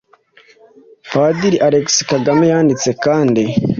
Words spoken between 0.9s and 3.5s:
Padiri Alexis Kagame yanditse kandi“